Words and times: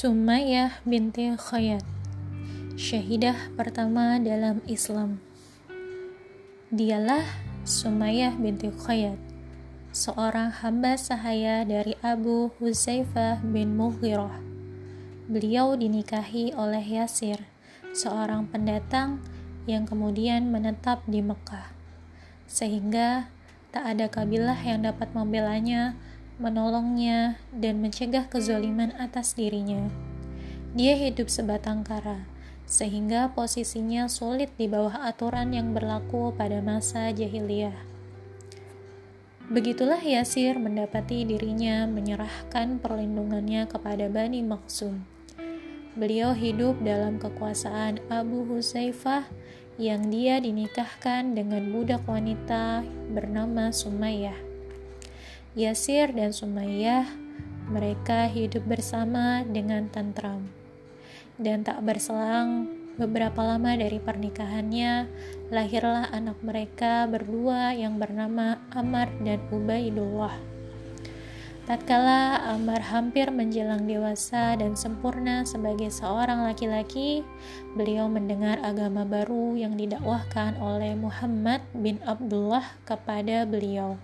Sumayyah 0.00 0.80
binti 0.88 1.28
Khayyat 1.28 1.84
Syahidah 2.72 3.52
pertama 3.52 4.16
dalam 4.16 4.64
Islam. 4.64 5.20
Dialah 6.72 7.28
Sumayyah 7.68 8.32
binti 8.40 8.72
Khayyat 8.72 9.20
Seorang 9.92 10.56
hamba 10.64 10.96
sahaya 10.96 11.68
dari 11.68 12.00
Abu 12.00 12.48
Huzaifah 12.56 13.44
bin 13.44 13.76
Mughirah. 13.76 14.40
Beliau 15.28 15.76
dinikahi 15.76 16.56
oleh 16.56 16.80
Yasir 16.80 17.44
Seorang 17.92 18.48
pendatang 18.48 19.20
yang 19.68 19.84
kemudian 19.84 20.48
menetap 20.48 21.04
di 21.04 21.20
Mekah. 21.20 21.76
Sehingga 22.48 23.28
tak 23.68 23.84
ada 23.84 24.08
kabilah 24.08 24.64
yang 24.64 24.80
dapat 24.80 25.12
membelanya 25.12 25.92
menolongnya, 26.40 27.36
dan 27.52 27.84
mencegah 27.84 28.26
kezaliman 28.32 28.96
atas 28.96 29.36
dirinya. 29.36 29.92
Dia 30.72 30.96
hidup 30.96 31.28
sebatang 31.28 31.84
kara, 31.84 32.24
sehingga 32.64 33.30
posisinya 33.36 34.08
sulit 34.08 34.48
di 34.56 34.66
bawah 34.66 35.04
aturan 35.04 35.52
yang 35.52 35.76
berlaku 35.76 36.32
pada 36.32 36.64
masa 36.64 37.12
jahiliyah. 37.12 37.76
Begitulah 39.50 39.98
Yasir 39.98 40.62
mendapati 40.62 41.26
dirinya 41.26 41.82
menyerahkan 41.90 42.78
perlindungannya 42.78 43.66
kepada 43.66 44.06
Bani 44.06 44.46
Maksum. 44.46 45.02
Beliau 45.98 46.30
hidup 46.30 46.78
dalam 46.86 47.18
kekuasaan 47.18 47.98
Abu 48.06 48.46
Huzaifah 48.46 49.26
yang 49.74 50.06
dia 50.06 50.38
dinikahkan 50.38 51.34
dengan 51.34 51.66
budak 51.74 52.06
wanita 52.06 52.86
bernama 53.10 53.74
Sumayyah. 53.74 54.49
Yasir 55.58 56.14
dan 56.14 56.30
Sumayyah 56.30 57.10
mereka 57.66 58.30
hidup 58.30 58.62
bersama 58.70 59.42
dengan 59.42 59.90
tentram. 59.90 60.46
Dan 61.42 61.66
tak 61.66 61.82
berselang 61.82 62.70
beberapa 62.94 63.42
lama 63.42 63.74
dari 63.74 63.98
pernikahannya, 63.98 65.10
lahirlah 65.50 66.06
anak 66.14 66.38
mereka 66.46 67.10
berdua 67.10 67.74
yang 67.74 67.98
bernama 67.98 68.62
Amar 68.70 69.10
dan 69.26 69.42
Ubaidullah. 69.50 70.38
Tatkala 71.66 72.50
Amar 72.50 72.82
hampir 72.86 73.34
menjelang 73.34 73.90
dewasa 73.90 74.54
dan 74.54 74.78
sempurna 74.78 75.42
sebagai 75.42 75.90
seorang 75.90 76.46
laki-laki, 76.46 77.26
beliau 77.74 78.06
mendengar 78.06 78.62
agama 78.62 79.02
baru 79.02 79.58
yang 79.58 79.74
didakwahkan 79.74 80.58
oleh 80.62 80.94
Muhammad 80.94 81.62
bin 81.74 81.98
Abdullah 82.06 82.78
kepada 82.86 83.42
beliau. 83.46 83.98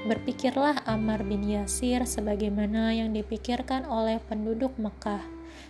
Berpikirlah 0.00 0.80
Ammar 0.88 1.28
bin 1.28 1.44
Yasir 1.44 2.08
sebagaimana 2.08 2.96
yang 2.96 3.12
dipikirkan 3.12 3.84
oleh 3.84 4.16
penduduk 4.32 4.72
Mekah, 4.80 5.20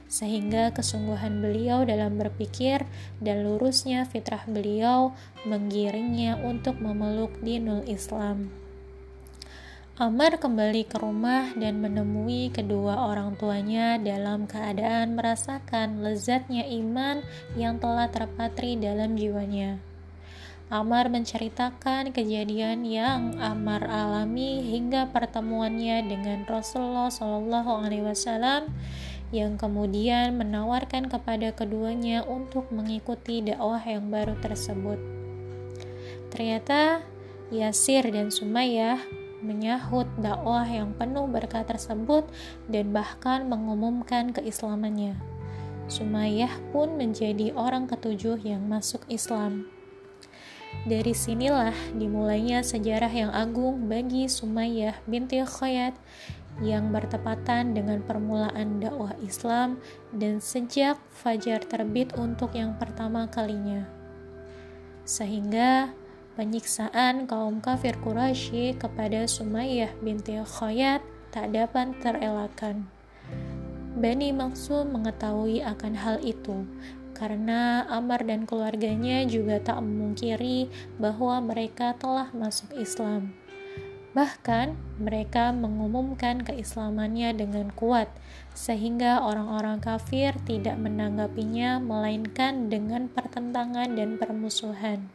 sehingga 0.07 0.71
kesungguhan 0.71 1.43
beliau 1.43 1.83
dalam 1.83 2.15
berpikir 2.15 2.87
dan 3.19 3.43
lurusnya 3.43 4.07
fitrah 4.07 4.47
beliau 4.47 5.19
menggiringnya 5.43 6.39
untuk 6.47 6.79
memeluk 6.79 7.35
dinul 7.43 7.83
Islam. 7.91 8.55
Amar 9.99 10.39
kembali 10.39 10.87
ke 10.87 10.97
rumah 11.03 11.51
dan 11.59 11.83
menemui 11.83 12.55
kedua 12.55 13.11
orang 13.11 13.35
tuanya 13.35 13.99
dalam 13.99 14.47
keadaan 14.47 15.19
merasakan 15.19 16.07
lezatnya 16.07 16.65
iman 16.71 17.21
yang 17.59 17.83
telah 17.83 18.07
terpatri 18.09 18.79
dalam 18.79 19.19
jiwanya. 19.19 19.90
Amar 20.71 21.11
menceritakan 21.11 22.15
kejadian 22.15 22.87
yang 22.87 23.35
Amar 23.43 23.91
alami 23.91 24.63
hingga 24.63 25.11
pertemuannya 25.11 26.07
dengan 26.07 26.47
Rasulullah 26.47 27.11
Shallallahu 27.11 27.83
Alaihi 27.83 28.07
Wasallam 28.07 28.71
yang 29.35 29.59
kemudian 29.59 30.39
menawarkan 30.39 31.11
kepada 31.11 31.51
keduanya 31.51 32.23
untuk 32.23 32.71
mengikuti 32.71 33.43
dakwah 33.43 33.83
yang 33.83 34.15
baru 34.15 34.39
tersebut. 34.39 35.03
Ternyata 36.31 37.03
Yasir 37.51 38.07
dan 38.07 38.31
Sumayyah 38.31 39.03
menyahut 39.43 40.07
dakwah 40.23 40.71
yang 40.71 40.95
penuh 40.95 41.27
berkah 41.27 41.67
tersebut 41.67 42.31
dan 42.71 42.95
bahkan 42.95 43.51
mengumumkan 43.51 44.31
keislamannya. 44.31 45.19
Sumayyah 45.91 46.71
pun 46.71 46.95
menjadi 46.95 47.51
orang 47.59 47.91
ketujuh 47.91 48.39
yang 48.47 48.71
masuk 48.71 49.03
Islam. 49.11 49.67
Dari 50.81 51.13
sinilah 51.13 51.77
dimulainya 51.93 52.65
sejarah 52.65 53.13
yang 53.13 53.29
agung 53.37 53.85
bagi 53.85 54.25
Sumayyah 54.25 54.97
binti 55.05 55.37
Khayyat 55.45 55.93
yang 56.65 56.89
bertepatan 56.89 57.77
dengan 57.77 58.01
permulaan 58.01 58.81
dakwah 58.81 59.13
Islam 59.21 59.77
dan 60.17 60.41
sejak 60.41 60.97
fajar 61.13 61.61
terbit 61.69 62.17
untuk 62.17 62.57
yang 62.57 62.81
pertama 62.81 63.29
kalinya. 63.29 63.85
Sehingga 65.05 65.93
penyiksaan 66.41 67.29
kaum 67.29 67.61
kafir 67.61 68.01
Quraisy 68.01 68.81
kepada 68.81 69.29
Sumayyah 69.29 69.93
binti 70.01 70.41
Khayyat 70.41 71.05
tak 71.29 71.53
dapat 71.53 71.93
terelakkan. 72.01 72.89
Bani 74.01 74.33
Maksum 74.33 74.97
mengetahui 74.97 75.61
akan 75.61 75.93
hal 75.93 76.17
itu 76.25 76.65
karena 77.21 77.85
Amar 77.93 78.25
dan 78.25 78.49
keluarganya 78.49 79.29
juga 79.29 79.61
tak 79.61 79.85
memungkiri 79.85 80.73
bahwa 80.97 81.45
mereka 81.45 81.93
telah 82.01 82.33
masuk 82.33 82.73
Islam. 82.81 83.37
Bahkan, 84.17 84.75
mereka 84.99 85.55
mengumumkan 85.55 86.43
keislamannya 86.43 87.31
dengan 87.37 87.71
kuat, 87.77 88.11
sehingga 88.57 89.23
orang-orang 89.23 89.79
kafir 89.79 90.35
tidak 90.49 90.81
menanggapinya, 90.81 91.79
melainkan 91.79 92.67
dengan 92.73 93.07
pertentangan 93.07 93.95
dan 93.95 94.19
permusuhan. 94.19 95.07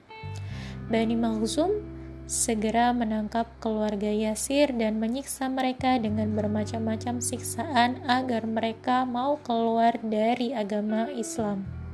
Bani 0.88 1.18
Makhzum 1.18 1.84
segera 2.26 2.96
menangkap 2.96 3.52
keluarga 3.60 4.10
Yasir 4.10 4.72
dan 4.74 4.98
menyiksa 4.98 5.52
mereka 5.52 6.00
dengan 6.00 6.32
bermacam-macam 6.32 7.20
siksaan 7.20 8.00
agar 8.08 8.48
mereka 8.48 9.04
mau 9.04 9.38
keluar 9.44 10.00
dari 10.02 10.56
agama 10.56 11.12
Islam. 11.12 11.85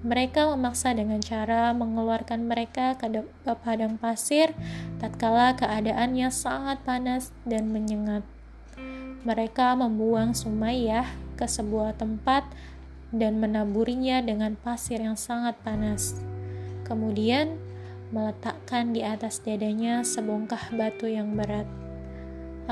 Mereka 0.00 0.56
memaksa 0.56 0.96
dengan 0.96 1.20
cara 1.20 1.76
mengeluarkan 1.76 2.48
mereka 2.48 2.96
ke, 2.96 3.04
padang 3.60 4.00
pasir 4.00 4.56
tatkala 4.96 5.52
keadaannya 5.60 6.32
sangat 6.32 6.80
panas 6.88 7.36
dan 7.44 7.68
menyengat. 7.68 8.24
Mereka 9.28 9.76
membuang 9.76 10.32
Sumayyah 10.32 11.04
ke 11.36 11.44
sebuah 11.44 12.00
tempat 12.00 12.48
dan 13.12 13.44
menaburinya 13.44 14.24
dengan 14.24 14.56
pasir 14.56 15.04
yang 15.04 15.20
sangat 15.20 15.60
panas. 15.60 16.16
Kemudian 16.88 17.60
meletakkan 18.08 18.96
di 18.96 19.04
atas 19.04 19.44
dadanya 19.44 20.00
sebongkah 20.00 20.72
batu 20.72 21.12
yang 21.12 21.36
berat. 21.36 21.68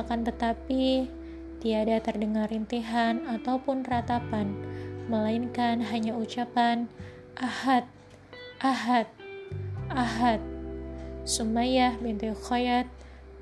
Akan 0.01 0.25
tetapi, 0.25 1.13
tiada 1.61 2.01
terdengar 2.01 2.49
rintihan 2.49 3.21
ataupun 3.29 3.85
ratapan, 3.85 4.57
melainkan 5.13 5.85
hanya 5.85 6.17
ucapan 6.17 6.89
Ahad, 7.39 7.87
Ahad, 8.59 9.07
Ahad. 9.95 10.43
Sumayyah 11.23 11.95
binti 12.03 12.35
Khayyat 12.35 12.91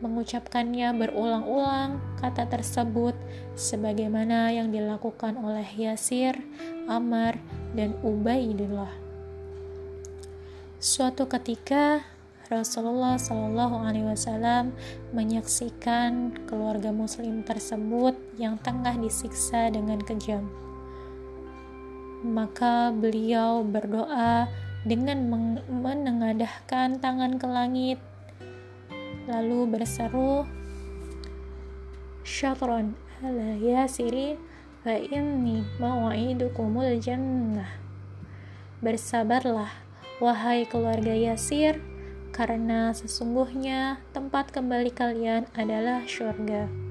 mengucapkannya 0.05 0.93
berulang-ulang 0.93 1.97
kata 2.21 2.45
tersebut 2.45 3.17
sebagaimana 3.57 4.53
yang 4.53 4.69
dilakukan 4.69 5.41
oleh 5.41 5.65
Yasir, 5.81 6.37
Amar, 6.85 7.41
dan 7.73 7.97
Ubaidillah. 8.05 8.93
Suatu 10.77 11.25
ketika 11.25 12.05
Rasulullah 12.53 13.17
Shallallahu 13.17 13.81
Alaihi 13.81 14.13
Wasallam 14.13 14.77
menyaksikan 15.17 16.37
keluarga 16.45 16.93
Muslim 16.93 17.41
tersebut 17.49 18.13
yang 18.37 18.61
tengah 18.61 18.93
disiksa 19.01 19.73
dengan 19.73 20.05
kejam 20.05 20.66
maka 22.27 22.91
beliau 22.91 23.63
berdoa 23.63 24.51
dengan 24.83 25.31
menengadahkan 25.71 26.99
tangan 26.99 27.39
ke 27.39 27.47
langit 27.47 27.99
lalu 29.31 29.71
berseru 29.71 30.43
syatron 32.27 32.99
ala 33.23 33.55
yasiri 33.59 34.35
fa 34.83 34.99
inni 34.99 35.63
mau'idukumul 35.79 36.99
jannah 36.99 37.71
bersabarlah 38.85 39.87
wahai 40.21 40.65
keluarga 40.65 41.13
Yasir 41.13 41.81
karena 42.33 42.93
sesungguhnya 42.93 44.01
tempat 44.13 44.53
kembali 44.53 44.93
kalian 44.93 45.49
adalah 45.57 46.05
syurga. 46.05 46.86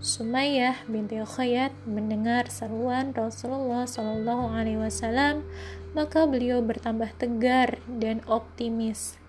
Sumayyah 0.00 0.88
binti 0.88 1.20
Khayyat 1.20 1.76
mendengar 1.84 2.48
seruan 2.48 3.12
Rasulullah 3.12 3.84
Shallallahu 3.84 4.48
Alaihi 4.48 4.80
Wasallam, 4.80 5.44
maka 5.92 6.24
beliau 6.24 6.64
bertambah 6.64 7.12
tegar 7.20 7.76
dan 8.00 8.24
optimis. 8.24 9.20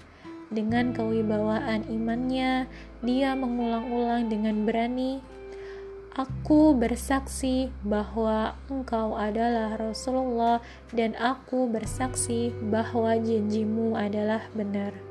Dengan 0.47 0.95
kewibawaan 0.95 1.91
imannya, 1.91 2.71
dia 3.03 3.35
mengulang-ulang 3.35 4.31
dengan 4.31 4.63
berani, 4.63 5.19
Aku 6.15 6.75
bersaksi 6.75 7.71
bahwa 7.83 8.55
engkau 8.67 9.15
adalah 9.15 9.75
Rasulullah 9.75 10.63
dan 10.91 11.15
aku 11.19 11.67
bersaksi 11.67 12.51
bahwa 12.67 13.15
janjimu 13.19 13.95
adalah 13.95 14.47
benar. 14.55 15.10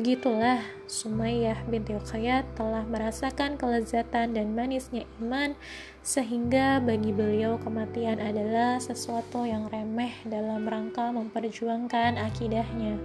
Begitulah 0.00 0.64
Sumayyah 0.88 1.68
binti 1.68 1.92
Uqayyad 1.92 2.56
telah 2.56 2.88
merasakan 2.88 3.60
kelezatan 3.60 4.32
dan 4.32 4.56
manisnya 4.56 5.04
iman 5.20 5.52
sehingga 6.00 6.80
bagi 6.80 7.12
beliau 7.12 7.60
kematian 7.60 8.16
adalah 8.16 8.80
sesuatu 8.80 9.44
yang 9.44 9.68
remeh 9.68 10.16
dalam 10.24 10.64
rangka 10.64 11.12
memperjuangkan 11.12 12.16
akidahnya 12.16 12.96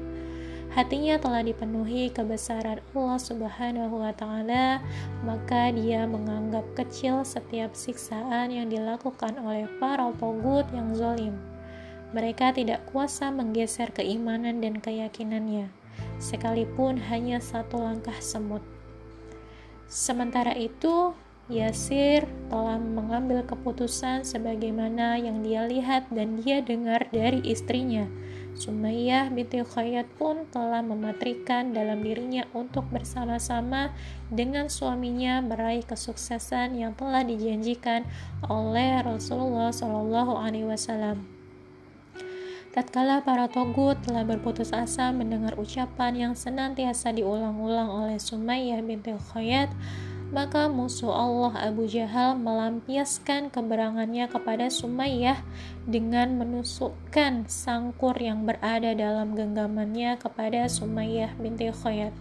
hatinya 0.71 1.19
telah 1.19 1.44
dipenuhi 1.44 2.15
kebesaran 2.15 2.80
Allah 2.95 3.19
Subhanahu 3.19 4.00
wa 4.00 4.15
taala, 4.15 4.80
maka 5.27 5.75
dia 5.75 6.07
menganggap 6.07 6.63
kecil 6.80 7.27
setiap 7.27 7.75
siksaan 7.75 8.56
yang 8.56 8.71
dilakukan 8.71 9.36
oleh 9.39 9.68
para 9.83 10.12
togut 10.15 10.63
yang 10.71 10.95
zolim. 10.95 11.36
Mereka 12.15 12.56
tidak 12.56 12.88
kuasa 12.92 13.31
menggeser 13.31 13.92
keimanan 13.95 14.59
dan 14.59 14.80
keyakinannya, 14.83 15.71
sekalipun 16.17 17.00
hanya 17.12 17.41
satu 17.44 17.81
langkah 17.81 18.15
semut. 18.19 18.62
Sementara 19.85 20.56
itu, 20.57 21.13
Yasir 21.45 22.25
telah 22.50 22.81
mengambil 22.81 23.45
keputusan 23.45 24.25
sebagaimana 24.25 25.21
yang 25.21 25.45
dia 25.45 25.62
lihat 25.69 26.09
dan 26.09 26.41
dia 26.41 26.57
dengar 26.65 27.06
dari 27.13 27.38
istrinya 27.45 28.09
Sumayyah 28.56 29.35
binti 29.35 29.59
Khayyat 29.59 30.07
pun 30.15 30.47
telah 30.47 30.79
mematrikan 30.79 31.75
dalam 31.75 32.00
dirinya 32.00 32.47
untuk 32.56 32.88
bersama-sama 32.88 33.91
dengan 34.31 34.71
suaminya 34.71 35.44
meraih 35.44 35.83
kesuksesan 35.83 36.79
yang 36.79 36.95
telah 36.95 37.27
dijanjikan 37.27 38.07
oleh 38.47 39.03
Rasulullah 39.03 39.75
Shallallahu 39.75 40.39
Alaihi 40.39 40.71
Wasallam. 40.71 41.34
Tatkala 42.75 43.24
para 43.24 43.48
togut 43.48 43.95
telah 44.04 44.27
berputus 44.27 44.75
asa 44.75 45.07
mendengar 45.16 45.56
ucapan 45.56 46.12
yang 46.12 46.33
senantiasa 46.36 47.16
diulang-ulang 47.16 47.88
oleh 47.88 48.19
Sumayyah 48.19 48.83
binti 48.83 49.16
Khayyat, 49.16 49.72
maka 50.36 50.68
musuh 50.68 51.16
Allah 51.16 51.56
Abu 51.72 51.88
Jahal 51.88 52.36
melampiaskan 52.36 53.48
keberangannya 53.48 54.27
kepada 54.27 54.68
Sumayyah 54.68 55.39
dengan 55.88 56.36
menusukkan 56.36 57.48
sangkur 57.48 58.19
yang 58.19 58.44
berada 58.44 58.92
dalam 58.92 59.39
genggamannya 59.39 60.19
kepada 60.19 60.68
Sumayyah 60.68 61.31
binti 61.39 61.71
Khayyat. 61.71 62.12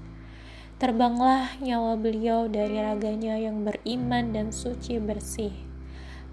Terbanglah 0.79 1.51
nyawa 1.59 1.99
beliau 1.99 2.47
dari 2.47 2.79
raganya 2.79 3.43
yang 3.43 3.67
beriman 3.67 4.31
dan 4.31 4.55
suci 4.55 5.03
bersih. 5.03 5.64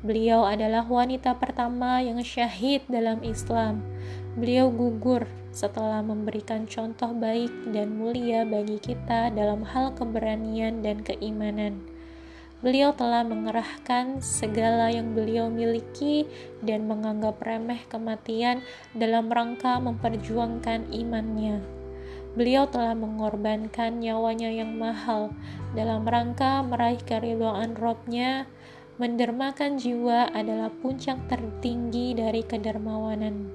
Beliau 0.01 0.49
adalah 0.49 0.81
wanita 0.81 1.37
pertama 1.37 2.01
yang 2.01 2.17
syahid 2.25 2.81
dalam 2.89 3.21
Islam. 3.21 3.85
Beliau 4.33 4.73
gugur 4.73 5.29
setelah 5.53 6.01
memberikan 6.01 6.65
contoh 6.65 7.13
baik 7.13 7.53
dan 7.69 8.01
mulia 8.01 8.41
bagi 8.41 8.81
kita 8.81 9.29
dalam 9.29 9.61
hal 9.61 9.93
keberanian 9.93 10.81
dan 10.81 11.05
keimanan. 11.05 11.85
Beliau 12.65 12.97
telah 12.97 13.21
mengerahkan 13.21 14.25
segala 14.25 14.89
yang 14.89 15.13
beliau 15.13 15.53
miliki 15.53 16.25
dan 16.65 16.89
menganggap 16.89 17.37
remeh 17.37 17.85
kematian 17.85 18.65
dalam 18.97 19.29
rangka 19.29 19.77
memperjuangkan 19.77 20.89
imannya. 20.89 21.61
Beliau 22.31 22.63
telah 22.69 22.95
mengorbankan 22.95 23.99
nyawanya 23.99 24.49
yang 24.49 24.79
mahal 24.79 25.35
dalam 25.75 26.07
rangka 26.07 26.63
meraih 26.63 27.01
keridhaan 27.03 27.75
Robnya. 27.75 28.47
Mendermakan 29.01 29.81
jiwa 29.81 30.29
adalah 30.29 30.69
puncak 30.69 31.25
tertinggi 31.25 32.13
dari 32.13 32.45
kedermawanan. 32.45 33.49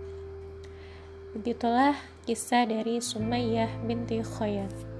Begitulah 1.39 1.95
kisah 2.27 2.67
dari 2.67 2.99
Sumayyah 2.99 3.71
binti 3.87 4.27
Khayyat. 4.27 4.96